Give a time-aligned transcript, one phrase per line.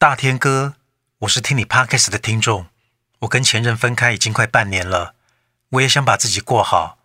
[0.00, 0.76] 大天哥，
[1.18, 2.68] 我是听你 Podcast 的听众。
[3.18, 5.14] 我跟前任分开已经快半年了，
[5.72, 6.98] 我也想把自己过好，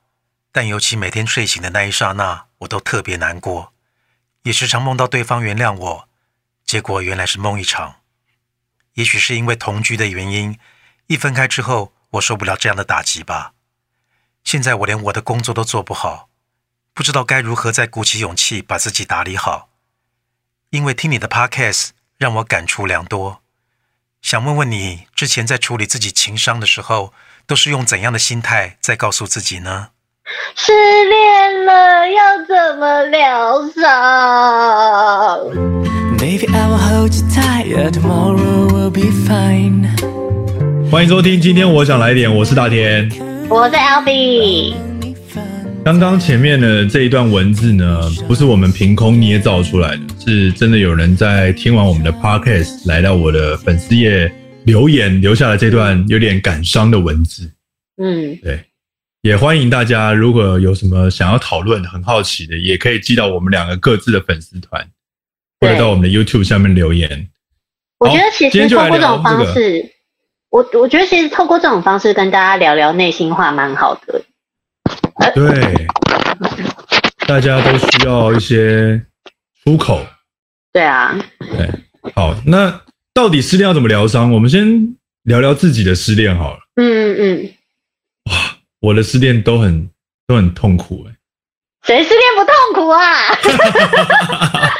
[0.54, 3.74] 但尤其每天睡醒的那一刹那，我都特别难过，
[4.44, 6.10] 也时常梦到对方原谅我，
[6.64, 7.98] 结果原来是梦一场。
[8.94, 10.58] 也许是因为同居的原因，
[11.08, 13.56] 一分开之后，我受不了这样的打击吧。
[14.46, 16.30] 现在我连我的工作都做不好，
[16.94, 19.68] 不知道该如何再鼓起勇气把自己打理好。
[20.70, 23.42] 因为听你的 Podcast 让我感触良多，
[24.22, 27.12] 想问问你，之前在处理自己情伤的时候，
[27.46, 29.90] 都是用怎样的心态在告诉自己呢？
[30.56, 33.84] 失恋了要怎么疗伤
[36.18, 39.90] ？Maybe I will hold you tight, tomorrow will be fine.
[40.90, 43.12] 欢迎收听，今天我想来点，我是大田，
[43.50, 44.95] 我是 Albee。
[45.86, 57.48] 刚刚前面的这一段文字呢，不是我们凭空捏造出来的，是真的有人在听完我们的 podcast 来到我的粉丝页留言，留下了这段有点感伤的文字。
[58.02, 58.60] 嗯，对，
[59.22, 64.90] 也欢迎大家，如果有什么想要讨论、很好奇的，也可以寄到我们两个各自的粉丝团，
[65.62, 67.30] 或者到我们的 YouTube 下面留言。
[68.00, 69.88] 我觉得其实透过这种方式，
[70.50, 74.24] 我我觉得其实透过这种方式跟大家聊聊内心话蛮好的。
[75.34, 75.88] 对，
[77.28, 79.02] 大家都需要一些
[79.64, 80.06] 出口。
[80.72, 81.70] 对啊，对，
[82.14, 82.82] 好，那
[83.14, 84.32] 到底失恋要怎么疗伤？
[84.32, 86.60] 我们先聊聊自己的失恋好了。
[86.76, 87.54] 嗯嗯嗯。
[88.32, 89.90] 哇，我的失恋都很
[90.28, 91.16] 都很痛苦哎。
[91.86, 93.02] 谁失恋不痛苦啊？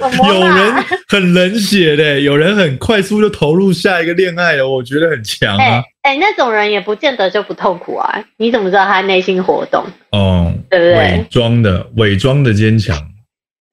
[0.00, 5.62] 有人很冷血的，有人很快速就投入下一个恋爱了，我觉得很强啊。
[6.02, 8.24] 哎、欸欸，那种人也不见得就不痛苦啊。
[8.36, 9.84] 你怎么知道他内心活动？
[10.10, 10.94] 哦，对不对？
[10.94, 12.96] 伪装的，伪装的坚强。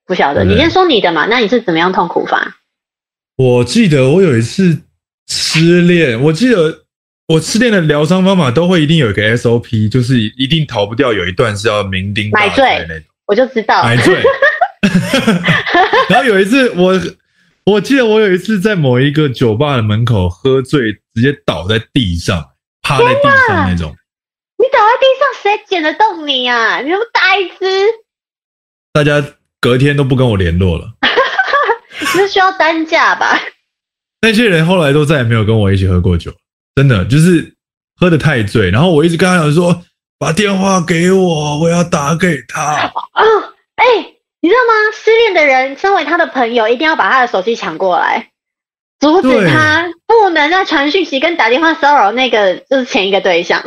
[0.05, 1.25] 不晓得，你先说你的嘛。
[1.29, 2.57] 那你是怎么样痛苦法？
[3.37, 4.79] 我记得我有一次
[5.27, 6.83] 失恋，我记得
[7.27, 13.07] 我失恋的疗伤方法都会一定有一个 SOP，就是一定逃不掉，有一段是要酩酊大醉那种。
[13.25, 14.21] 我就知道买醉。
[16.09, 16.93] 然后有一次，我
[17.65, 22.43] 我记得我有一次在某一个酒吧的门口喝醉，直接倒在地上，
[22.81, 23.95] 趴在地上那种。
[24.57, 26.79] 你倒在地上，谁捡得动你啊？
[26.81, 27.55] 你那么大一只。
[28.91, 29.25] 大家
[29.59, 30.93] 隔天都不跟我联络了。
[32.15, 33.39] 那需要担架吧？
[34.21, 36.31] 那些人后来都再也没有跟我一起喝过酒，
[36.75, 37.55] 真的就是
[37.95, 38.69] 喝得太醉。
[38.69, 39.83] 然后我一直跟他讲说
[40.19, 42.91] ：“把电话给我，我要打给他。”啊，
[43.75, 44.12] 哎。
[44.43, 44.73] 你知道吗？
[44.93, 48.27] 失恋的人，身为他的朋友，一定要把他的手机抢过来，
[48.99, 53.63] 阻止他不能再传讯息跟打电话骚扰那个就是前一个对象。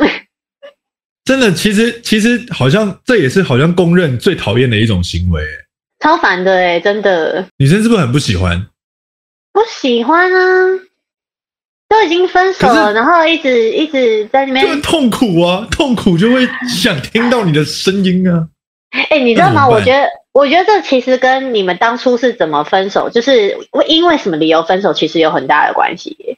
[1.25, 5.41] 真的，其实其实好像这也是好像公认最讨厌的一种行为，
[5.99, 7.43] 超烦的哎，真的。
[7.57, 8.67] 女生是不是很不喜欢？
[9.51, 10.79] 不喜欢啊，
[11.89, 18.47] 都已经分手了，然后一直一直在那边，就痛苦啊，痛苦就会想听到你的声音啊。
[18.91, 19.67] 哎、欸，你知道吗？
[19.67, 20.07] 我觉得。
[20.33, 26.37] 我觉得这其实跟你们当初是怎么分手，就是因为什么理由分手，其实有很大的关系。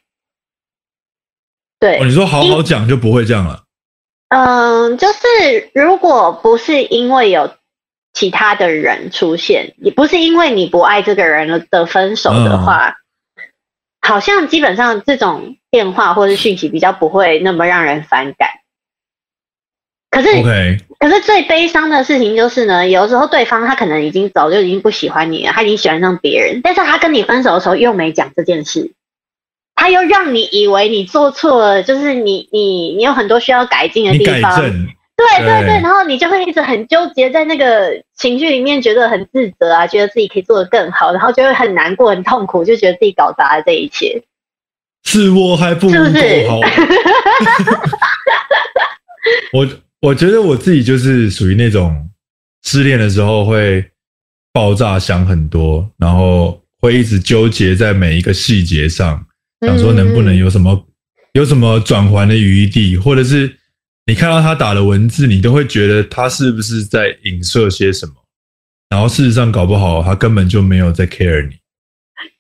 [1.82, 3.64] 对，哦，你说好好讲就不会这样了。
[4.30, 7.54] 嗯，就是如果不是因为有
[8.14, 12.96] 其他的人出现，也不是因为你不爱这个人的分手的话，
[13.36, 13.44] 嗯，
[14.00, 18.50] 好像基本上这种电话或是讯息比较不会那么让人反感。
[20.10, 20.80] 可是，Okay.
[21.00, 28.92] 可是最悲伤的事情就是呢，有时候对方他可能已经早就已经不喜欢你了，他已经喜欢上别人，但是他跟你分手的时候又没讲这件事，
[29.76, 44.22] 他又让你以为你做错了，就是你你你有很多需要改进的地方，对对对，然后你就会一直很纠结在那个情绪里面，觉得很自责啊，觉得自己可以做得更好，然后就会很难过、很痛苦，就觉得自己搞砸了这一切，
[45.06, 46.46] 是我还不够好，是不是？
[49.56, 49.66] 我。
[50.02, 52.10] 我觉得我自己就是属于那种
[52.64, 53.84] 失恋的时候会
[54.54, 59.26] 爆炸，想很多，然后会一直纠结在每一个细节上，
[59.68, 60.88] 想说能不能有什么
[61.34, 63.54] 有什么转圜的余地，或者是
[64.06, 68.14] 你看到他打的文字，你都会觉得他是不是在影射些什么，
[68.90, 71.56] 然后事实上搞不好他根本就没有在 care 你。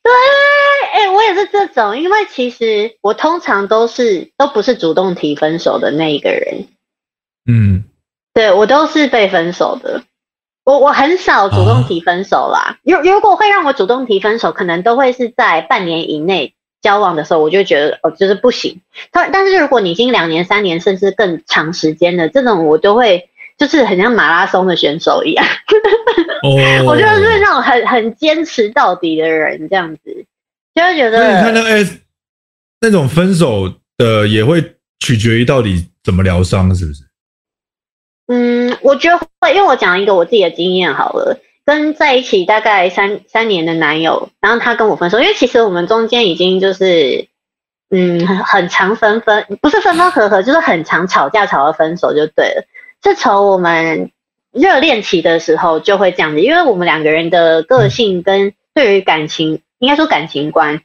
[0.01, 0.11] 对，
[0.93, 6.65] 哎，我也是这种，因为其实我通常都是都不是主动提分手的那一个人。
[7.51, 7.83] 嗯，
[8.31, 10.03] 对，我都是被分手的，
[10.65, 12.77] 我我很少主动提分手啦。
[12.83, 18.79] 如、啊、如果会让我主动提分手，可能都会是在半年以内交往的时候，我就觉得哦，就是不行。
[19.11, 25.43] 但但是如果你已经两年、三年，甚至更长时间的这种，我都会就是很像马拉松的选手一样。
[26.43, 26.53] 哦，
[26.85, 30.25] 我就是那种很很坚持到底的人，这样子。
[30.75, 31.19] 就会觉得。
[31.19, 31.99] 那你看那 S
[32.79, 34.63] 那种分手的也会
[34.99, 37.08] 取决于到底怎么疗伤，是不是？
[38.31, 47.27] 嗯，我觉得会，因为我讲一个我自己的经验好了，跟在一起大概三三年的男友，然后他跟我分手，因为其实我们中间已经就是，
[47.89, 52.65] 嗯，很常分分，不是分分合合，就是很常吵架，吵到分手就对了。
[53.03, 54.11] 是从我们
[54.51, 60.81] 热恋期的时候就会这样子，因为我们两个人的个性跟对于感情，应该说感情观。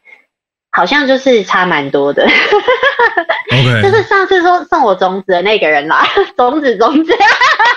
[0.74, 6.04] 好像就是差蛮多的，OK， 就是上次说送我种子的那个人啦，
[6.36, 7.16] 种子种子，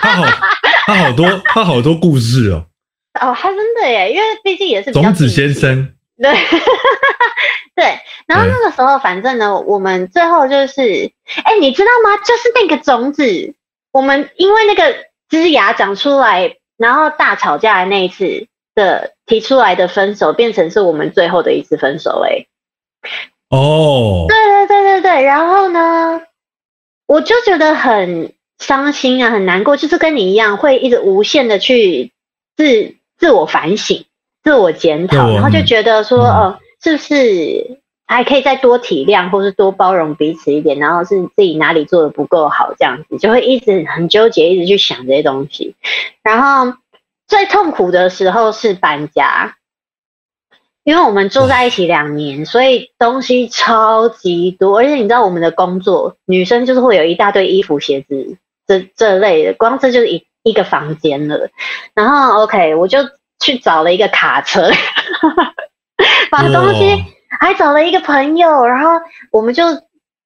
[0.00, 0.24] 他好，
[0.86, 2.66] 他好多，他好多故事哦。
[3.20, 6.32] 哦，他真的耶，因为毕竟也是种子先生，对，
[7.76, 8.00] 对。
[8.26, 11.12] 然后那个时候，反正呢，我们最后就是，
[11.44, 12.16] 哎，你知道吗？
[12.26, 13.54] 就是那个种子，
[13.92, 14.92] 我们因为那个
[15.28, 22.46] 枝芽长出来，然后大吵架的那一次的提出来的分手，变成是我们最后的一次分手，哎。
[23.50, 26.20] 哦，对对对对对，然后呢，
[27.06, 32.12] 我就觉得很伤心啊，很难过，就是跟你一样，会一直无限的去
[32.56, 34.04] 自自我反省、
[34.42, 45.74] 自我检讨，然后就觉得说，哦，是不是还可以再多体谅，或是多包容彼此一点，然后是自己哪里做的不够好，这样子就会一直很纠结，一直去想这些东西。
[46.22, 46.76] 然后
[47.26, 49.54] 最痛苦的时候是搬家。
[50.88, 61.50] 因为我们住在一起两年，所以东西超级多，而且你知道我们的工作，女生就是会有一大堆衣服、鞋子这这类的，光这就是一一个房间了。
[61.92, 63.00] 然后 OK，我就
[63.38, 64.70] 去找了一个卡车，
[66.32, 67.04] 把东西，
[67.38, 68.92] 还找了一个朋友，然后
[69.30, 69.64] 我们就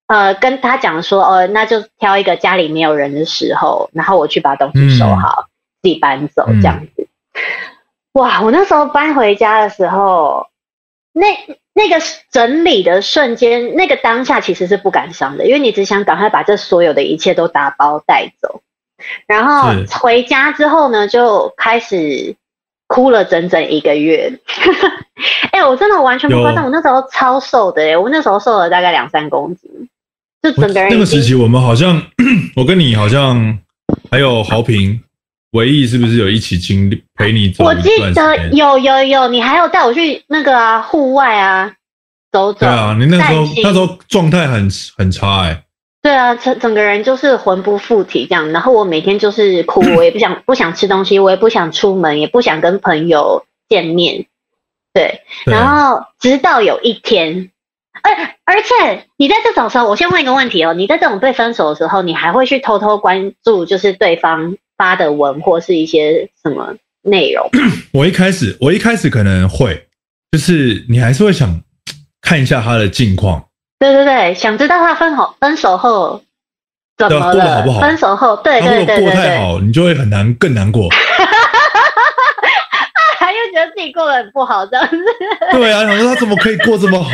[0.06, 5.46] 呃跟他讲说，哦，那就挑一个家里没有人的时候，然后我去把东西收好，
[5.82, 7.08] 自己搬走这样子。
[8.12, 10.46] 哇，我那时候搬回家的时候。
[11.12, 11.26] 那
[11.74, 11.96] 那个
[12.30, 18.62] 整理的瞬间，那个当下其实是不感伤的，因为你只想赶快把这所有的一切都打包带走。
[19.26, 22.36] 然后回家之后呢，就开始
[22.86, 24.32] 哭了整整一个月。
[25.52, 29.70] 哎、欸，我真的完全不夸张，我那时候超瘦的哎，我那时候瘦了大概两三公斤，
[30.42, 30.88] 就整个人。
[30.90, 32.02] 那个时期，我们好像，
[32.56, 33.58] 我跟你好像
[34.10, 35.02] 还有豪平。
[35.52, 37.64] 唯一是不是有一起经历陪你走？
[37.64, 41.72] 我记得有有有，你还有带我去那个啊户外啊
[42.30, 42.60] 走走。
[42.60, 45.62] 对啊，你那时候那时候状态很很差哎、欸。
[46.00, 48.50] 对啊，整整个人就是魂不附体这样。
[48.50, 54.26] 然后我每天就是哭， 我也不想不想吃东西，我也不想出门，也不想跟朋友见面。
[54.94, 57.50] 对，然后直到有一天，
[58.02, 58.12] 而
[58.44, 64.56] 而且你在这种时候，我先问一个问题哦，你在这种被分手的时候，你还会去偷偷关注就是对方？
[64.82, 67.48] 发的文或是一些什么内容？
[67.94, 69.86] 我一开始，我一开始可能会，
[70.32, 71.62] 就是你还是会想
[72.20, 73.44] 看一下他的近况。
[73.78, 76.20] 对对对，想知道他分好分手后
[76.98, 77.80] 怎么了，过得好不好？
[77.80, 80.88] 分手后，对对对对，对，过太好，你就会很难，更难过。
[83.18, 84.96] 他又觉得自己过得很不好，这样子。
[85.52, 87.10] 对啊，想说他怎么可以过这么好？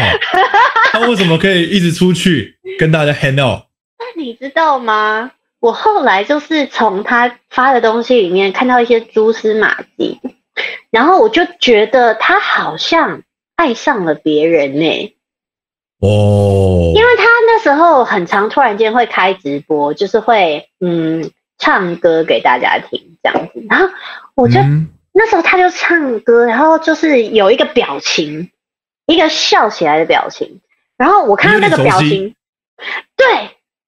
[0.90, 3.64] 他为什么可以一直出去跟大家 hang out？
[3.98, 5.32] 那你知道吗？
[5.60, 10.20] 我后来就是从他发的东西里面看到一些蛛丝马迹，
[10.90, 13.22] 然后我就觉得他好像
[13.56, 15.16] 爱上了别人呢、欸。
[16.00, 23.92] 哦，因为他那时候很常突然间会开直播，就是会嗯唱歌给大家听这样子，然后
[24.36, 28.52] 我就、嗯、那时候他就唱歌，然后就是有一个表情，
[29.06, 30.60] 一个笑起来的表情，
[30.96, 32.36] 然后我看到那个表情，
[33.16, 33.26] 对，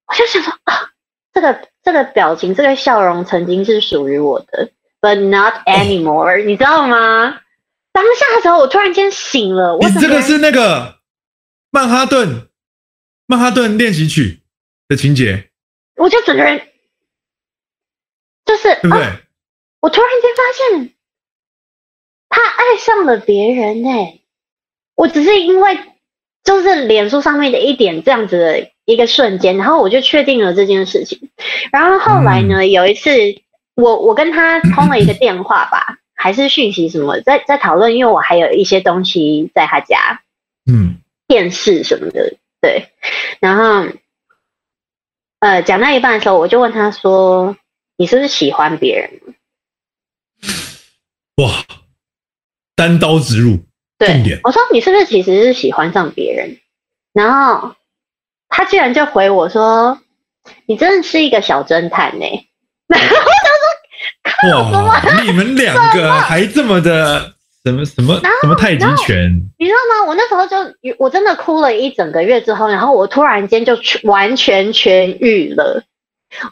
[0.09, 0.90] 我就想说啊。
[1.33, 4.71] 这个这个表情，这个笑容曾经是属于我的
[5.01, 7.41] ，but not anymore，哦， 你知道吗？
[7.93, 9.77] 当下的时候，我突然间醒了。
[9.77, 11.01] 我你这个是那个
[11.71, 12.49] 曼哈顿
[13.27, 14.41] 曼哈顿练习曲
[14.89, 15.51] 的情节。
[15.97, 16.69] 我就整个人
[18.45, 19.03] 就是对不对？
[19.03, 19.21] 啊，
[19.81, 20.95] 我突然间发现
[22.29, 24.21] 他爱上了别人哎，
[24.95, 25.79] 我只是因为
[26.45, 28.71] 就是脸书上面的一点这样子的。
[28.87, 31.31] 一个瞬间，然后我就确定了这件事情。
[31.71, 33.13] 然后后来呢，有一次
[33.77, 40.23] 我我跟他通了一个电话吧， 还是讯息什么，在在讨论，因为我还有一些东西在他家，
[40.69, 40.97] 嗯，
[41.29, 42.89] 电视什么的，对。
[43.39, 43.87] 然后
[45.39, 47.57] 呃，讲到一半的时候，我就问他说
[47.97, 49.21] ：“你是不是喜欢别人？”
[51.41, 51.65] 哇，
[52.75, 53.61] 单刀直入，
[54.01, 56.57] 对，我说：“你是不是其实是喜欢上别人？”
[57.15, 57.77] 然后。
[58.53, 59.97] 他居然就回我说
[60.67, 62.47] ：“你真的是一个小侦探呢、欸。
[62.91, 69.31] ”然后我就说：“靠，哇，你们两个 还这么的什么什么什么太极拳？
[69.57, 70.09] 你知道吗？
[70.09, 70.57] 我那时候就
[70.99, 75.85] 我真的哭了一整个月之后，然后我突然间就完全痊愈了。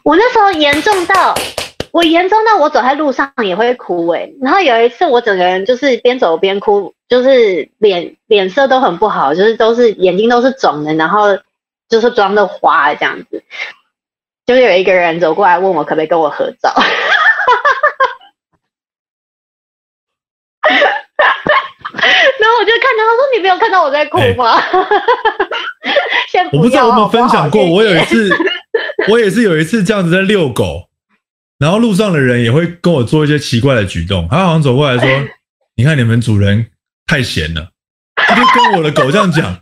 [0.05, 1.35] 我那时候严重到，
[1.91, 4.33] 我严重到我走在路上也会哭诶、欸。
[4.41, 11.37] 然后有一次我整个人就是边走边哭，就是脸脸色都很不好，就是都是眼睛都是肿的，然后
[11.89, 13.43] 就是妆都花这样子。
[14.45, 16.73] 就是有一个人走过来问我可不可以跟我合照。
[21.91, 24.57] 然后我就看到他说：“你没有看到我在哭吗？”
[26.33, 28.29] 欸、不我不知道我们分享过，我有一次，
[29.09, 30.89] 我也是有一次这样子在遛狗，
[31.57, 34.27] 然后路上的人也会跟我做一些奇怪的举动。
[34.29, 35.07] 他好像走过来说
[35.75, 36.71] ：“你看你们主人
[37.09, 37.69] 太闲了。”
[38.15, 39.59] 他就跟我的狗这样讲。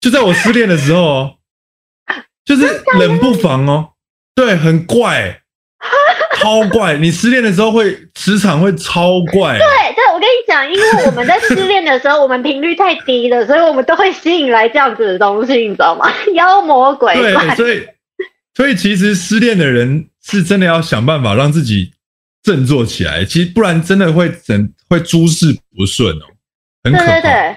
[0.00, 1.34] 就在我失恋的时候哦，
[2.44, 3.90] 就是冷不防哦，
[4.34, 5.42] 对，很怪。
[6.40, 6.96] 超怪！
[6.96, 9.58] 你失恋的时候会磁场会超怪。
[9.58, 16.12] 对对，我跟你讲，因为我们在失恋的时候，我们频率太低了，所以我们都会吸引来这样子的东西，你知道吗？
[16.34, 17.56] 妖魔鬼怪。
[17.56, 17.88] 对，所以
[18.54, 21.92] 所以其实失恋的人是真的要想办法让自己
[22.48, 26.24] 振作起来，其实不然真的会整会诸事不顺哦，
[26.82, 27.04] 很可怕。
[27.04, 27.56] 对对对，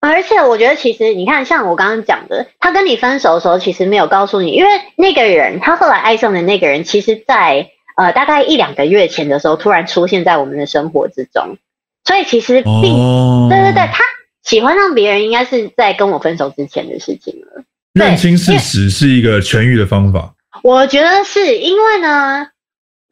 [0.00, 7.70] 而且我觉得其实你看，像我刚刚讲的，他跟你分手的时候，其实没有告诉你，因为那个人他后来爱上的那个人，其实在。
[7.94, 11.58] 呃，大概一两个月前的时候，突然出现在我们的生活之中，
[12.06, 14.02] 所以其实并、哦、对对对，他
[14.42, 17.62] 喜欢上别人，应该是在跟我分手之前的事情了。
[17.92, 20.34] 认清事实是一个痊愈的方法。
[20.62, 22.48] 我觉得是因为呢，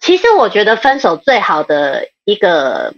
[0.00, 2.95] 其实我觉得分手最好的一个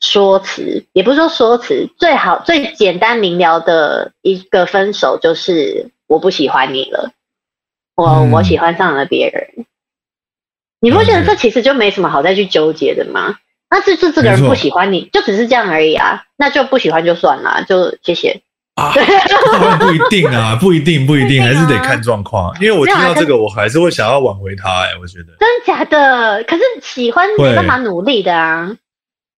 [0.00, 7.12] 说辞，也不是说说辞，最好最简单明了的一个分手就是我不喜欢你了，
[7.94, 9.66] 我、嗯、我喜欢上了别人。
[10.78, 13.38] 你不觉得这其实就没什么好再去纠结的吗？
[13.70, 18.42] 那这这这个人不喜欢你，就只是这样而已啊，那就不喜欢就算了，就谢谢。
[18.74, 18.92] 啊，
[19.78, 22.54] 不一定啊， 不一定，不一定，还是得看状况。
[22.60, 24.68] 因为我听到这个，我还是会想要挽回他。
[24.84, 26.42] 哎，我觉得真的假的？
[26.44, 28.74] 可是喜欢没办法努力的啊。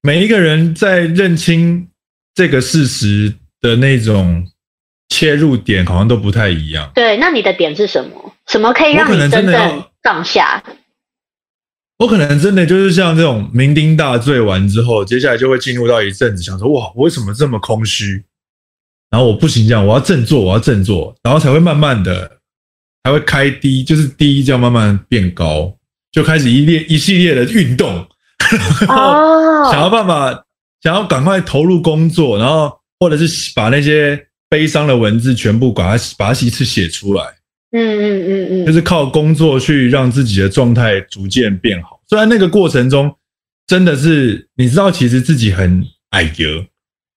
[0.01, 1.87] 每一个人在认清
[2.35, 4.45] 这个事实的那种
[5.09, 6.91] 切入点，好像都不太一样。
[6.93, 8.33] 对，那你的点是什么？
[8.47, 10.63] 什么可以让你真正放下？
[11.99, 18.23] 我可能真的就是像这种酩酊大醉完之后，接下来就会进入到一阵子想说：哇，我为什么这么空虚？
[19.13, 22.39] 然后我不行，这样我要振作，我要振作，然后才会慢慢的，
[23.03, 25.71] 才会开低，就是低这样慢慢变高，
[26.11, 28.07] 就开始一列一系列的运动，
[28.87, 30.43] 然后想要办法，
[30.81, 37.23] 想要赶快投入工作，然后或者是把那些悲伤的文字全部把它把它一次写出来。
[37.71, 42.01] 嗯嗯嗯嗯，就是靠工作去让自己的状态逐渐变好。
[42.09, 43.15] 虽然那个过程中
[43.67, 46.65] 真的是你知道，其实自己很矮油，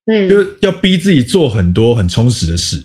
[0.06, 2.84] 嗯，就是要逼自己做很多很充实的事。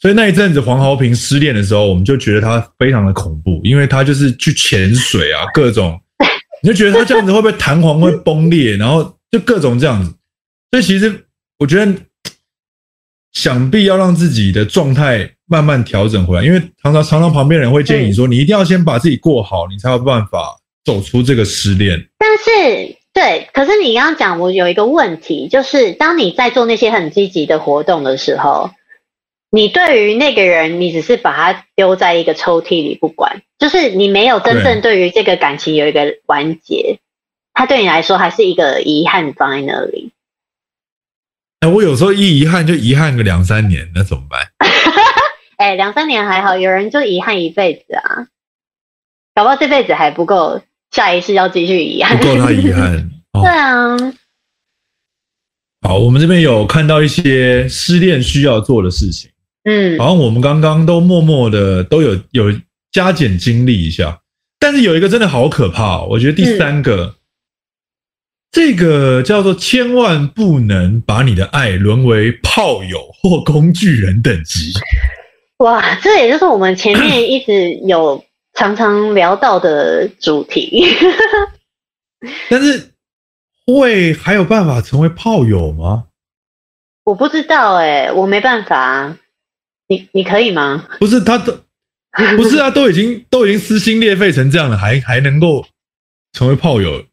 [0.00, 6.00] 所以那一阵子黄豪平失恋的时候，我们就觉得他非常的恐怖，因为他就是去潜水啊， 各种，
[6.62, 10.14] 你就觉得他这样子会不会弹簧会崩裂， 然后就各种这样子。
[10.70, 11.24] 所以其实
[11.58, 11.92] 我觉得，
[13.32, 15.32] 想必要让自己的状态。
[15.50, 21.98] 慢慢调整回来，因为常常常常旁边人会建议你说，你一定要先把自己过好，你才有办法走出这个失恋。
[22.18, 28.70] 但是，对，可是你刚刚讲，我有一个问题，就是当你在做那些很积极的活动的时候，
[29.50, 37.00] 你对于那个人，你只是把他丢在一个抽屉里不管，就是你没有真正对于这个感情有一个完结，
[37.54, 40.12] 他对你来说还是一个遗憾放在那里。
[41.60, 44.46] 哎，我有时候一遗憾就遗憾个两三年，那怎么办？
[45.58, 48.28] 哎，两三年还好，有人就遗憾一辈子啊，
[49.34, 53.10] 搞不好这辈子还不够，下一次要继续遗憾，不够他遗憾。
[53.32, 53.96] 哦、对啊，
[55.82, 59.30] 好，我们这边有看到一些失恋需要做的事情，
[59.64, 62.52] 嗯，好像我们刚刚都默默的都有有
[62.90, 64.18] 加减经历一下，
[64.58, 67.14] 但是有一个真的好可怕，我觉得第三个，嗯、
[68.50, 74.72] 这个叫做千万不能把你的爱沦为炮友或工具人等级。
[75.58, 78.24] 哇，这也就是我们前面一直有
[78.58, 80.84] 常常聊到的主题。
[82.50, 82.90] 但是
[83.64, 86.06] 会还有办法成为炮友吗？
[87.04, 89.18] 我不知道哎、欸，我没办法啊。
[89.86, 90.86] 你你可以吗？
[90.98, 91.56] 不是，他都
[92.36, 95.64] 不是啊，都已经都已经撕心裂肺成这样了，还还能够
[96.32, 97.04] 成为炮友？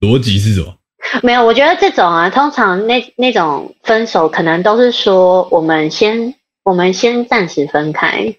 [0.00, 0.78] 逻辑是什么？
[1.24, 6.34] 没有，我觉得这种啊，通常那那种分手可能都是说我们先。
[6.64, 8.34] 我们先暂时分开。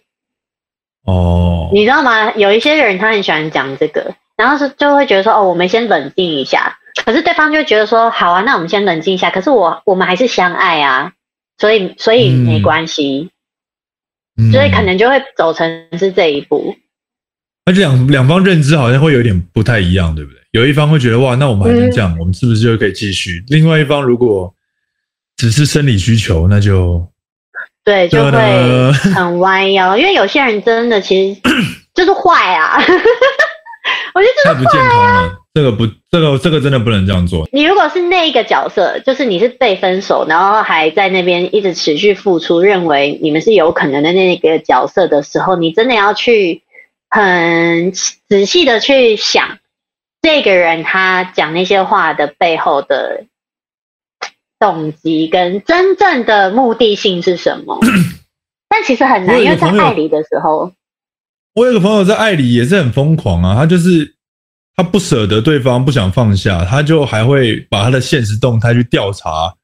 [1.06, 2.32] 哦，你知道吗？
[2.34, 9.30] 有一些人他很喜欢讲这个，然后是就会觉得说，哦，我们先冷静一下，可是对方就觉得说，好啊，那我们先冷静一下。
[9.30, 11.14] 可是我我们还是相爱啊，
[11.58, 13.30] 所以所以没关系，
[14.38, 16.76] 嗯、所以可能就会走成是这一步。
[17.66, 20.40] 而且两两方认知好像会有点不太一样，对不对？
[20.52, 23.44] 有一方会觉得哇，那我们还能这样，嗯、我们是不是就可以继续？
[23.48, 24.54] 另外一方如果
[25.38, 27.06] 只是生理需求，那就
[27.86, 29.96] 对，就会 很弯腰。
[29.96, 31.42] 因为有些人真的其实
[31.96, 32.78] 就是坏啊，
[34.14, 35.32] 我觉得这、啊、太不健康了。
[35.54, 37.48] 这个不，这个这个真的不能这样做。
[37.54, 46.64] 你如果是那一个角色，就是你是被分手，然后还在那边一直持续付出，认为你们是有可能的那个角色的时候，你真的要去。
[47.08, 49.60] 很仔细的去想，
[50.22, 53.24] 这个人他讲那些话的背后的
[54.60, 57.80] 动机跟真正的目的性是什么？
[58.70, 60.72] 但其实很难，因为在爱里的时候，
[61.54, 64.16] 我有个朋友在爱里也是很疯狂啊，他就是
[64.76, 69.56] 他不舍得对方，不想放下，他就还会把他的现实动态去调查，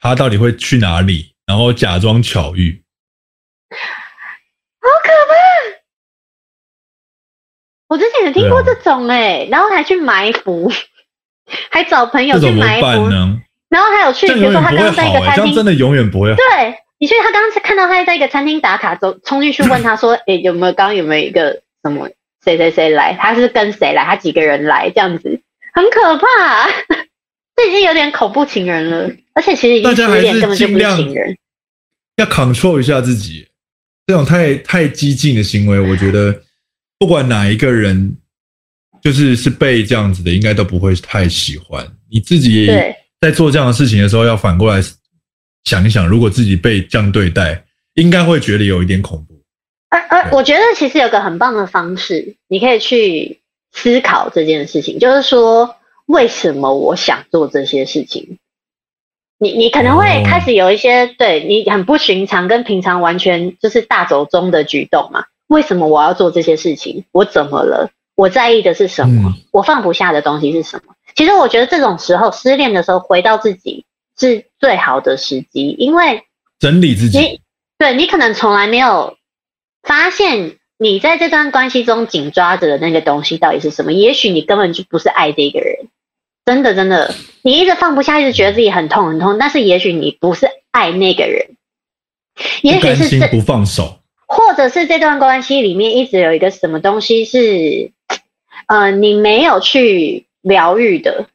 [0.00, 2.82] 他到底会去哪里，然后假装巧遇。
[3.70, 5.34] 好可怕
[7.88, 10.70] 我之前有听过这种哎、然后还去埋伏，
[11.70, 13.08] 还找朋友去埋伏，
[13.70, 16.36] 然后还有去，比如说他刚刚在一个餐厅，欸、真的永远不会好。
[16.36, 22.10] 对，你去他刚刚看到他在一个餐厅打卡，走冲进去问他说：“哎，有没有刚刚有没有一个什么
[22.44, 23.16] 谁谁谁来？
[23.18, 24.04] 他是跟谁来？
[24.04, 24.90] 他几个人来？
[24.90, 25.40] 这样子
[25.72, 26.68] 很可怕，
[27.56, 29.10] 这已经有点恐怖情人了。
[29.32, 31.36] 而且其实已经有点根本就不是情人，
[32.16, 33.46] 要 control 一下自己，
[34.06, 36.42] 这种太太激进的行为，我觉得。
[36.98, 38.14] 不管哪一个人，
[39.00, 41.82] 就是是被这样子的，应该都不会太喜欢。
[42.10, 42.66] 你自己
[43.20, 44.80] 在做这样的事情的时候，要反过来
[45.64, 49.40] 想一想，如果自己被这样对待，应该会觉得有一点恐怖。
[49.90, 53.40] 而而我觉得其实有个很棒的方式，你可以去
[53.72, 58.38] 思考这件事情，就是说为什么我想做这些事情？
[59.38, 65.24] 你你可能会开始有一些对你很不寻常，跟平常完全就是大走中的举动嘛。
[65.48, 67.04] 为什么我要做这些事情？
[67.12, 67.90] 我怎么了？
[68.14, 69.30] 我在意的是什么？
[69.30, 70.94] 嗯、我放不下的东西是什么？
[71.14, 73.84] 其实我觉得这种时候失恋的时候，回到自己
[74.18, 76.24] 是最好的时机，因为
[76.58, 77.18] 整理自己。
[77.18, 77.40] 你
[77.78, 79.16] 对你可能从来没有
[79.82, 83.92] 发现，你在这段关系中紧抓着的那个东西到底是什么？
[83.92, 85.88] 也许你根本就不是爱这个人，
[86.44, 91.56] 真的真的，你一直放不下，一直觉得自己很痛很痛，但是也许你不是爱那个人，
[92.62, 93.96] 也许是不放手。
[94.26, 97.90] 或者是这段关系里面一直有一个什么东西是，
[98.68, 101.26] 呃，你没有去疗愈的，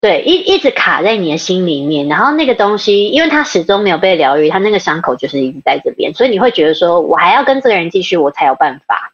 [0.00, 9.12] 对，一一直卡在你的心里面，然后那个东西，因为它始终没有被疗愈，它那个伤口就是一直在这边，所以你会觉得说，我还要跟这个人继续，我才有办法。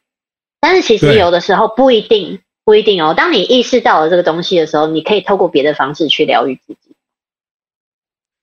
[0.61, 3.15] 但是其实有的时候不一定，不一定哦。
[3.15, 6.95] 当你意识到了这个东西的时候，你可以透过别的方式去疗愈自己。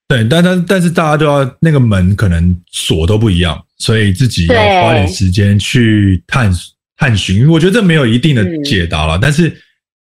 [0.08, 3.62] 对，但但但是大家都要那个门可能锁都不一样。
[3.78, 6.58] 所以自己要花点时间去探对
[6.96, 9.18] 探寻，我觉得这没有一定的解答了。
[9.18, 9.50] 嗯、但是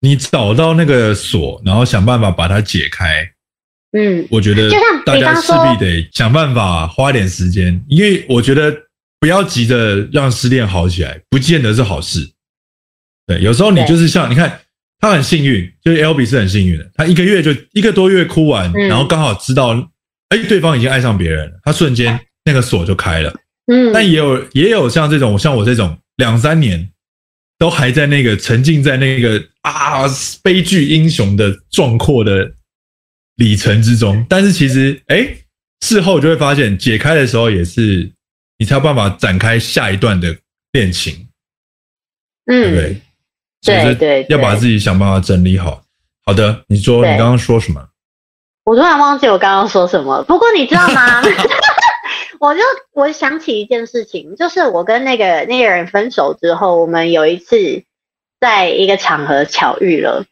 [0.01, 3.31] 你找到那个锁，然后想办法把它解开。
[3.93, 4.71] 嗯，我觉得
[5.05, 8.73] 大家势必得想办法花点时间，因为我觉得
[9.19, 12.31] 不要急着让失恋好起来，不见得是好事。
[13.27, 14.61] 对，有时候你就是像你看，
[15.01, 19.71] 他很幸运，就是 Albee 是很幸运的，他一个月就一个多月哭完，嗯、然后刚好知道，
[20.29, 23.35] 哎，对方已经爱上别人了，他瞬间那个锁就开了。
[23.67, 26.89] 嗯，但也有也有像这种像我这种两三年
[27.61, 30.05] 都还在那个沉浸在那个啊
[30.43, 32.51] 悲剧英雄的壮阔的
[33.37, 35.29] 里程之中，但是其实哎，
[35.83, 38.11] 事后就会发现解开的时候也是
[38.57, 40.35] 你才有办法展开下一段的
[40.73, 41.29] 恋情，
[42.47, 43.01] 嗯，对？
[43.63, 45.83] 对对，要把自己想办法整理好。
[46.25, 47.87] 好的，你说你刚刚说什么？
[48.65, 51.21] 我突然忘记我刚刚说什么，不过你知道吗？
[52.41, 52.61] 我就
[52.95, 57.85] 我想起一件事情，就是我跟那个那个人分手之后，我们有一次
[58.41, 60.25] 在一个场合巧遇了，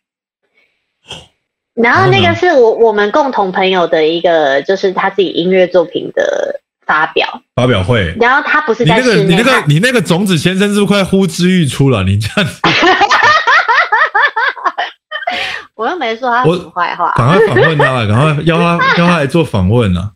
[1.74, 7.42] 然后那个是我我们共同朋友的一个，就是他自己音乐作品的发表。
[7.54, 12.04] 发表会，然后他不是在室内，你那个你那个你那个种子先生是不是快呼之欲出了？
[12.04, 12.58] 你这样子，
[15.76, 20.12] 我又没说他什么坏话，赶快访问他，赶快邀他邀他来做访问啊！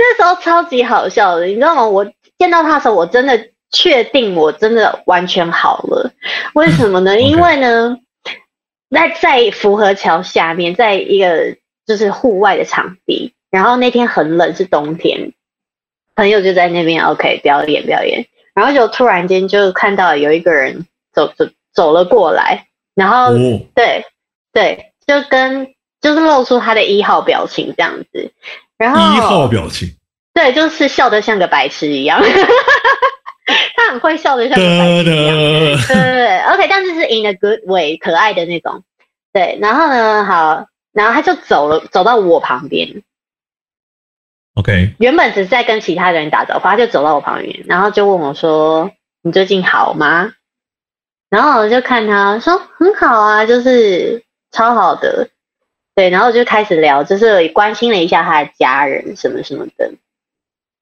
[0.00, 1.86] 那时候超级好笑的，你知道吗？
[1.86, 6.10] 我见到他的时候，我真的确定我真的完全好了。
[6.54, 7.14] 为什么呢？
[7.16, 7.98] 嗯、因为呢，
[8.90, 15.32] 在在福和桥下面，在一个就是户外的场地，然后那天很冷，是冬天，
[16.14, 24.04] 朋友就在那边 OK 表演表演，然后就突然间就看到有一个人走走走了过来，然后、哦、对
[24.52, 28.32] 对，就跟就是露出他的一号表情这样子，
[28.80, 29.94] 然后一号表情，
[30.32, 32.18] 对，就是笑得像个白痴一样，
[33.76, 38.82] 他很会笑得像个白痴一样，对对对，OK，但是是 in a good way，可爱的那种，
[39.34, 43.02] 对，然后呢，好，然后他就走了，走到我旁边
[44.54, 48.90] ，OK，原本只是在跟其他人打招呼，他就走到我旁边，然后就问我说
[49.22, 50.32] ：“你最近好吗？”
[51.28, 55.28] 然后我就看他说：“很好啊，就是超好的。”
[55.94, 59.92] 对，然后就开始聊，就是关心了一下他的家人什么什么的。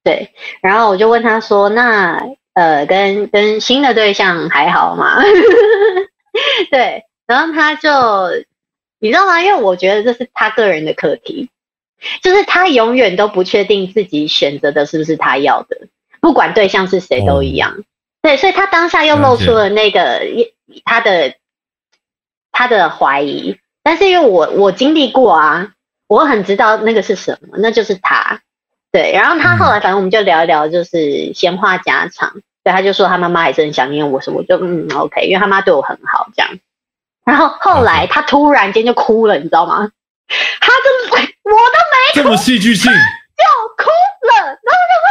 [0.05, 5.21] 对，然后我就问他说：“那呃，跟跟新的对象还好吗？”
[6.71, 7.91] 对，然后他就
[9.01, 9.43] 你知道吗？
[9.43, 11.51] 因为我觉得这是他个人的课题，
[12.23, 15.89] 就是他永远都不确定自己选择的是不是他要的，
[16.21, 17.73] 不管对象是谁都一样。
[17.73, 17.85] 哦、
[18.23, 20.21] 对，所以他当下又露出了那个
[20.85, 21.35] 他的
[22.53, 23.59] 他的怀疑。
[23.83, 25.73] 但是因为我我经历过啊，
[26.09, 28.41] 我很知道那个是什么，那就是他，
[28.93, 29.13] 对。
[29.13, 32.33] 然后他后来反正我们就聊一聊，就是闲话家常。
[32.65, 36.59] 对，他就说他妈妈还是很想念我什么，我就嗯 OK，因为他妈对我很好这样。
[37.25, 39.91] 然后后来他突然间就哭了，你知道吗？
[40.61, 44.45] 他就我都没，这么戏剧性，就哭了。
[44.45, 45.07] 然后他说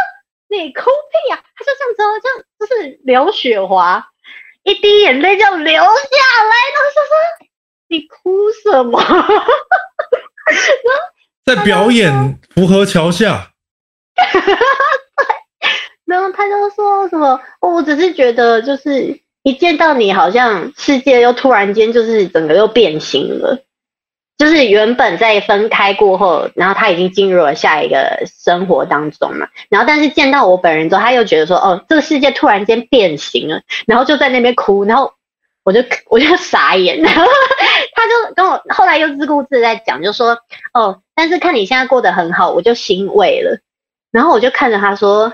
[0.50, 1.42] 你哭屁呀、啊？
[1.56, 4.08] 他就这样子，这样就是刘雪华，
[4.64, 7.47] 一滴眼泪就流下来，然后就说。
[7.90, 9.02] 你哭什么？
[11.46, 13.52] 在表演福和桥下。
[16.06, 17.40] 然后他就说什么？
[17.62, 23.60] 我只是觉得，就是一见到你，好像世界又突然间就是整个又变形了。
[24.38, 29.48] 就是原本在分开过后，然后他已经进入了下一个生活当中嘛。
[29.70, 35.14] 然后但是见到我本人之后，他又觉得说，哦，这个世界突然间变形了，然后就在那边哭，然后。
[35.68, 37.26] 我就我就傻眼， 然后
[37.94, 40.30] 他就跟我后来又自顾自在讲，就说
[40.74, 43.60] 哦，但是看你现在过得很好，我就欣慰了。
[44.10, 45.34] 然后我就看着他说：“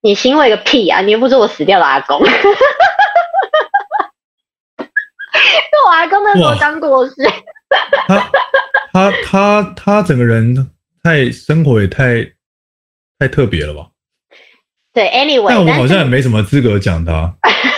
[0.00, 1.02] 你欣慰个屁啊！
[1.02, 2.18] 你又不是我死掉的阿公。
[5.70, 7.14] ”那我阿公那时候刚过世。
[8.08, 8.30] 他
[8.94, 10.70] 他他他整个人
[11.02, 12.24] 太生活也太
[13.18, 13.88] 太特别了吧？
[14.94, 17.36] 对，anyway，但我们好像也没什么资格讲他。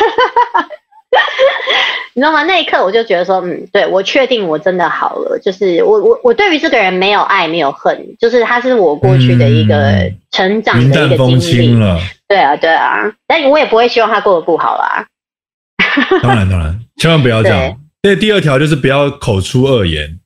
[2.17, 2.43] 你知道吗？
[2.45, 5.39] 那一刻我就觉得说，嗯，对，我确定我真的好了。
[5.39, 11.75] 就是我我我对于这个人没有爱，没有恨，就是他是我过去的一个成长的一个经历。
[11.75, 12.01] 了。
[12.27, 15.07] 对啊，对啊，但我也不会希望他过得不好啦。
[16.23, 17.79] 当然，当然，千万不要这样。
[18.01, 20.19] 对，第二条就是不要口出恶言。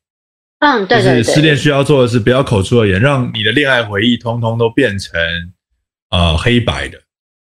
[0.60, 1.22] 嗯，对对对。
[1.24, 5.20] 就是失恋需要做的是不要口出恶言，让你的恋爱回忆通通都变成
[6.10, 6.96] 呃黑白的。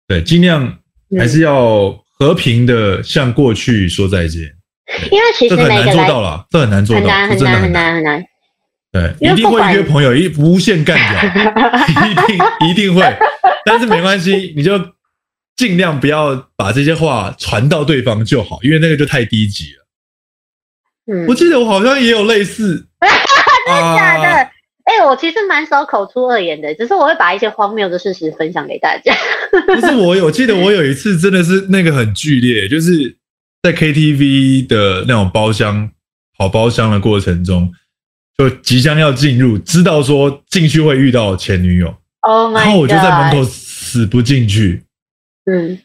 [0.07, 0.79] 对，尽量
[1.19, 1.95] 还是要。
[2.19, 4.41] 和平的向过去说再见，
[5.11, 8.25] 因为其实很难做到了，这很难做到，很难很难很难很难。
[8.91, 11.23] 对，一定会约朋友一无限干掉，
[11.89, 13.03] 一定一定会。
[13.65, 14.81] 但是没关系，你就
[15.57, 19.87] 尽量不要把这些话传到对方就好，因为那个就太低级了。
[21.13, 22.87] 嗯，我记得我好像也有类似，
[23.67, 24.51] 真的假的？
[24.89, 29.15] 哎、欸，我其实蛮少口出恶言的，只是我会把一些荒谬的事实分享给大家。
[29.69, 33.15] 不是我有，我记得我有一次真的是那个很剧烈，就是
[33.63, 35.91] 在 KTV 的那种包厢
[36.39, 37.71] 跑包厢的过程中，
[38.39, 44.85] 就即将要进入，知道说进去会遇到前女友，Oh 然后我就在门口死不进去，
[45.45, 45.79] 嗯，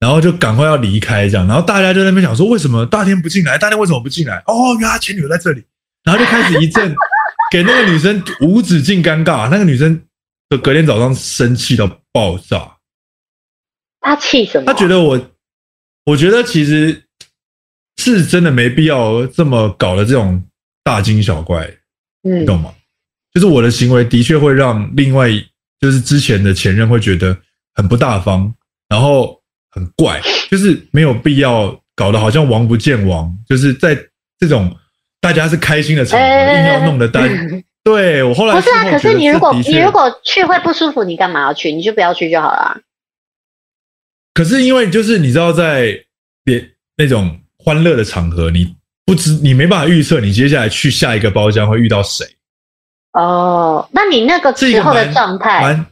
[0.00, 3.56] 然后就赶快要离开这样，然后大家就在那边想说，为什么大天不进来？
[3.56, 4.42] 大天为什么不进来？
[4.48, 5.62] 哦，原来他前女友在这里，
[6.02, 6.92] 然后就开始一阵。
[7.50, 10.02] 给那个女生无止境尴尬，那个女生
[10.50, 12.76] 就隔天早上生气到爆炸。
[14.00, 14.64] 她气什么？
[14.66, 15.30] 她觉得我，
[16.04, 17.04] 我觉得其实
[17.96, 20.42] 是真的没必要这么搞的这种
[20.84, 21.64] 大惊小怪，
[22.22, 22.72] 嗯，你懂吗？
[23.32, 25.30] 就是我的行为的确会让另外
[25.80, 27.36] 就是之前的前任会觉得
[27.74, 28.52] 很不大方，
[28.88, 33.98] 然后很怪，就是没有必要搞得好像王不见王，就是在
[34.38, 34.76] 这种。
[35.20, 37.20] 大家是开心的场合，硬要弄得大。
[37.84, 41.72] 对，我后来不是啊，可是你如果你如果去会不舒服，你干嘛要去？
[41.72, 42.76] 你就不要去就好了。
[44.34, 45.98] 可是因为就是你知道，在
[46.44, 46.62] 别
[46.96, 48.76] 那种欢乐的场合，你
[49.06, 52.26] 不知你没办法预测你接下来去下一个包厢会遇到谁。
[53.14, 55.84] 哦，那你那个时候的状态，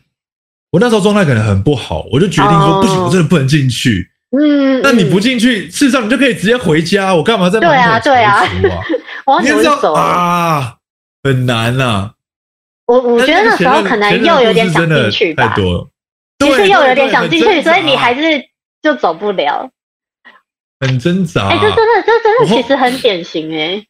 [0.71, 4.11] 我那时候状态可能很不好，我就决定说不行，我真的不能进去。
[4.39, 7.15] 嗯，那你不进去，事实上你就可以直接回家。
[7.15, 7.99] 我干嘛在门口啊？
[8.01, 8.83] 对啊，对啊。
[9.43, 10.77] 你知道啊，
[11.23, 12.13] 很难呐、啊。
[12.87, 15.89] 我我觉得那时候可能又有点想进去吧，太多了。
[16.39, 18.23] 其实又有点想进去，所以你还是
[18.83, 19.69] 就走不了。
[20.79, 21.49] 很挣扎。
[21.49, 23.87] 哎、欸，这真的，这真的其实很典型哎、欸。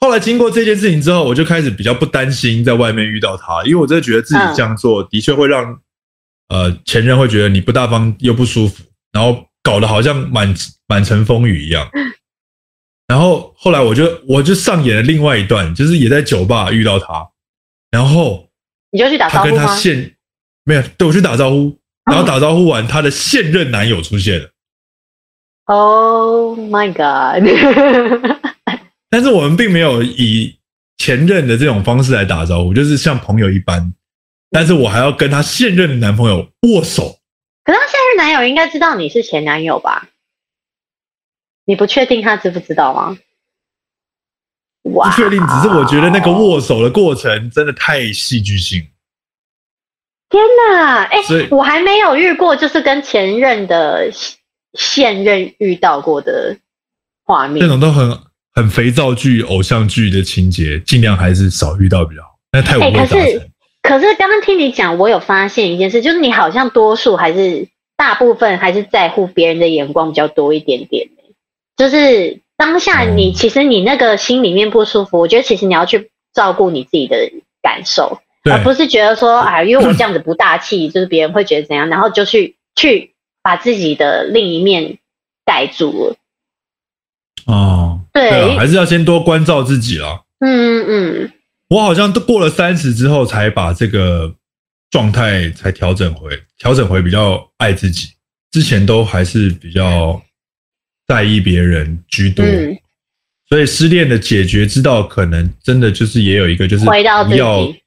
[0.00, 5.78] 后来经过这件事情之后，我就开始比较不担心在外面遇到他，因为我真的觉得自己这样做的确会让
[6.48, 10.54] 呃前任会觉得你不大方又不舒服，然后搞得好像满
[10.86, 11.88] 满城风雨一样。
[13.06, 17.28] 然后后来我就我就上演了另外一段，就是也在酒吧遇到他，
[17.90, 18.48] 然后
[18.90, 20.14] 你就去打招呼跟他现
[20.64, 21.78] 没有，对，我去打招呼，
[22.10, 24.50] 然后打招呼完，他的现任男友出现了。
[25.66, 27.42] Oh my god！
[29.10, 30.58] 但是我们并没有以
[30.98, 33.92] 前任的这种方式来打招呼，就是像朋友一般。
[34.50, 37.18] 但是我还要跟他现任的男朋友握手。
[37.64, 40.08] 可是他现任男友应该知道你是前男友吧？
[41.64, 43.16] 你不确定他知不知道吗？
[44.92, 48.86] 哇，不确定，只是我觉得那个握手的过程真的太戏剧性。
[50.28, 51.02] 天哪！
[51.04, 54.10] 哎、欸，我还没有遇过，就是跟前任的
[54.74, 56.56] 现任遇到过的
[57.24, 58.18] 画面，这种都很。
[58.56, 62.38] 很肥皂剧、偶像剧的情节，尽量还是少遇到比较好。
[62.52, 62.92] 那太无。
[62.92, 63.50] 可是，
[63.82, 71.08] 可是刚刚听你讲，我有发现一件事，就是你好像多数还是大部分还是在乎别人的眼光比较多一点点。
[71.76, 77.16] 就是当下你其实你那个心里面不舒服，我觉得其实你要去照顾你自己的
[77.62, 84.98] 感受，而不是觉得说啊，因为我这样子不大气，就是别人会觉得怎样，然后就去去把自己的另一面
[85.44, 86.16] 盖住了。
[87.46, 88.00] 哦。
[88.12, 90.22] 对，对啊，还是要先多关照自己啦。
[90.38, 91.32] 嗯嗯，
[91.68, 94.32] 我好像都过了三十之后，才把这个
[94.88, 98.10] 状态才调整回，调整回比较爱自己。
[98.52, 100.22] 之前都还是比较
[101.06, 102.76] 在意别人居多，嗯、
[103.48, 107.82] 所以失恋的解决之道，可能真的就是也有一个，就是回到自己。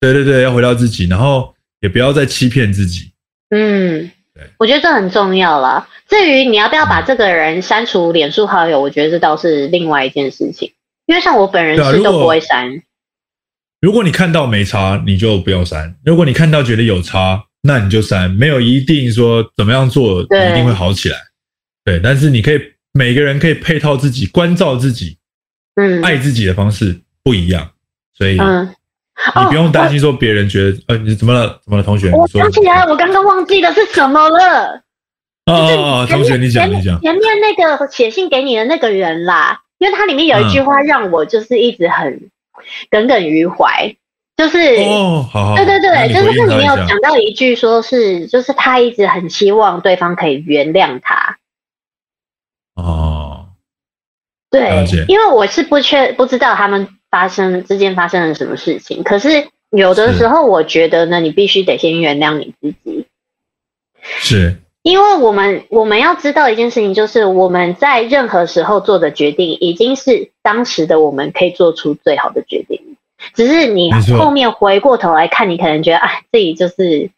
[0.00, 3.10] 对对对，要回到自己，然后也不要再欺骗自己。
[3.50, 4.10] 嗯。
[4.58, 5.86] 我觉得这很重要啦。
[6.08, 10.72] 至于你要不要把这个人删除脸书好友，我觉得这倒是另外一件事情。
[11.04, 12.66] 因为像我本人是都不会删。
[12.66, 12.72] 啊，
[13.82, 18.30] 如果你看到没差，你就不要删；如果你看到觉得有差，那你就删。
[18.30, 21.18] 没有一定说怎么样做一定会好起来。
[21.84, 22.60] 对，但是你可以
[22.92, 25.16] 每个人可以配套自己关照自己，
[25.76, 27.70] 嗯，爱自己的方式不一样，
[28.16, 28.74] 所以嗯。
[29.36, 31.60] 你不用担心说别人觉得，呃，你怎么了？
[31.62, 32.10] 怎么了，同学？
[32.10, 34.80] 我想起来，我刚刚忘记的是什么了？
[35.44, 36.98] 哦哦，同学，你讲，你讲。
[37.02, 42.30] 前面那个写信给你的那个人啦，因为它里面有一句话让我就是一直很
[42.88, 43.94] 耿耿于怀，
[44.38, 51.36] 就是哦，好好，对对对，就是里面有讲到一句，说是就是他一直很希望对方可以原谅他。
[52.80, 53.46] 哦，
[54.50, 56.88] 对，因为我是不确不知道他们。
[57.10, 59.02] 发生之间发生了什么事情？
[59.02, 63.04] 可是有的时候，我觉得呢，你必须得先原谅你自己。
[64.00, 72.96] 是，因为我们我们要知道一件事情，就是我们在任何时候做的决定，已经是当时的我们可以做出最好的决定。
[73.34, 77.10] 只是你后面回过头来看，你可能觉得，哎，自己就是，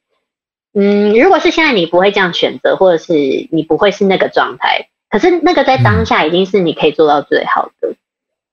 [0.72, 3.12] 嗯，如果是现在你不会这样选择，或者是
[3.50, 7.94] 你不会是那个状态，可是那个在当下已经是你可以做到最好的。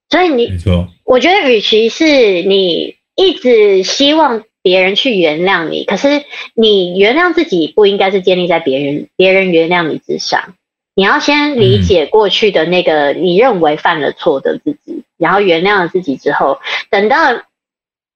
[0.09, 10.55] 所以你，没错，我觉得与其是你一直希望别人去原谅你，可是你原谅自己不应该是建立在别人别人原谅你之上。
[10.95, 17.43] 你要先理解过去的那个你认为犯了错的自己，然后原谅了自己之后，等到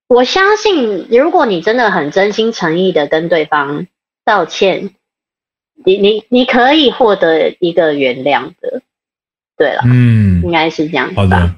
[0.10, 3.88] 我相信，如果你真的很真心诚意的跟对方
[4.26, 4.90] 道歉，
[5.86, 8.82] 你你你可以获得一个原谅的。
[9.56, 11.22] 对了，嗯，应该是这样子吧。
[11.22, 11.56] 好的。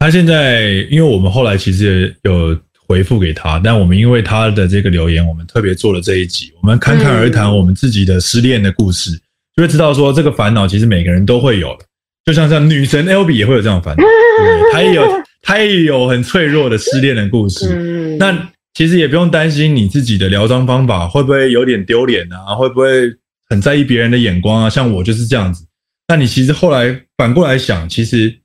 [0.00, 9.20] 他现在，因为我们后来其实也有回复给他，但我们因为他的这个留言，我们特别做了这一集，我们侃侃而谈我们自己的失恋的故事，嗯、
[9.56, 11.84] 就会知道说这个烦恼其实每个人都会有的，
[12.24, 17.66] 就像像女神 L B 也会有这样的烦恼，对，他也有他也有很脆弱的失恋的故事。
[17.74, 18.32] 嗯、那
[18.78, 23.12] 其实也不用担心你自己的疗伤方法会不会有点丢脸啊，会不会
[23.50, 24.70] 很在意别人的眼光啊？
[24.70, 25.66] 像我就是这样子。
[26.06, 28.40] 那你其实后来反过来想，其实。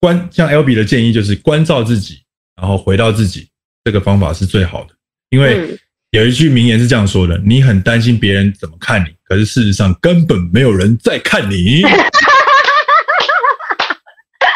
[0.00, 2.22] 关像 Albee 的建议就是关照自己，
[2.60, 3.48] 然后回到自己，
[3.82, 4.90] 这个方法是最好的。
[5.30, 5.76] 因为
[6.10, 11.82] 有一句名言是这样说的：你很担心别人怎么看你，可是事实上根本没有人在看你。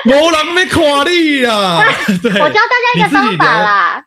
[0.04, 1.83] 没人没看你啊！
[2.22, 4.04] 对，我教大家一个方法啦。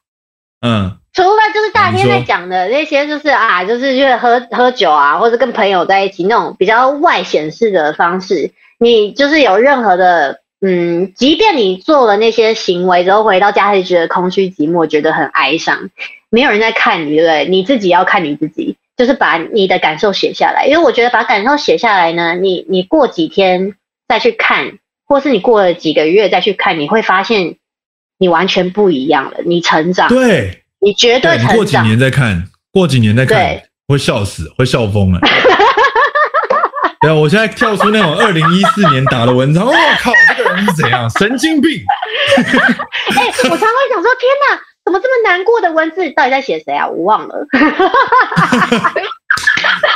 [0.62, 10.41] 嗯，除了就是大天在讲的那些，就是啊，就是就是喝喝酒啊，或者跟朋友在一起那种比较外显式的方式，你就是有任何的。
[10.63, 15.89] 嗯，即便你做了那些行为之后回到家还是觉得空虚寂寞，觉得很哀伤，
[16.30, 17.47] 没有人在看你，对不对？
[17.50, 20.67] 你自己要看你自己，就是把你的感受写下来。
[20.67, 23.74] 因为我觉得把感受写下来呢，你你过几天
[24.08, 27.56] 再去看，或是你过了几个月再去看，你会发现
[28.19, 31.56] 你完全不一样了，你成长，对，你绝对成长。
[31.56, 35.20] 过几年再看，过几年再看，对会笑死，会笑疯了。
[37.02, 41.10] 对啊，我现在跳出那种二零一四年打的文章，我、哦、靠，这个人是怎样？
[41.17, 41.72] 神经病！
[42.38, 46.08] 哎、欸，我常会想说，天哪，怎么这么难过的文字？
[46.12, 46.88] 到底在写谁啊？
[46.88, 47.48] 我忘了。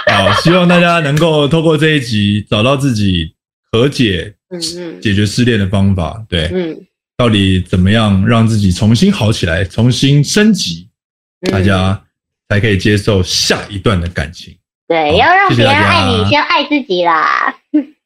[0.08, 3.36] 好，希望大家能够透过这一集找到自己
[3.72, 6.24] 和解、嗯嗯，解决失恋的方法。
[6.28, 6.76] 对，嗯，
[7.18, 10.90] 到底怎么样让自己重新好起来，重新升级，
[11.42, 12.04] 嗯、大家
[12.50, 14.58] 才可以接受下一段的感情。
[14.88, 17.56] 对，要让别人爱你，先爱自己啦。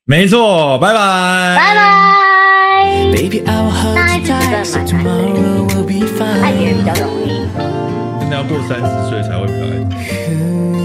[0.05, 1.81] 没错，拜拜，拜拜。
[3.13, 3.51] Baby, 那
[3.95, 4.39] 爱自己真
[4.87, 5.13] 的蛮难
[5.75, 7.27] 的，爱别人比较容易。
[8.19, 10.78] 真的要过三十岁才会比较爱自己。